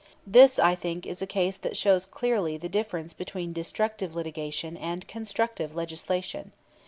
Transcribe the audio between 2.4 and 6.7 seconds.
the difference between destructive litigation and constructive legislation.